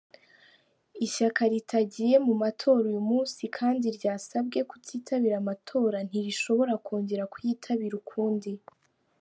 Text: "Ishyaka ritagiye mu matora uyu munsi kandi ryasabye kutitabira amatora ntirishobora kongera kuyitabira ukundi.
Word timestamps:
"Ishyaka 1.05 1.41
ritagiye 1.51 2.15
mu 2.27 2.33
matora 2.41 2.83
uyu 2.89 3.01
munsi 3.09 3.41
kandi 3.57 3.85
ryasabye 3.97 4.59
kutitabira 4.69 5.35
amatora 5.41 5.97
ntirishobora 6.07 6.73
kongera 6.85 7.23
kuyitabira 7.33 7.95
ukundi. 8.03 8.51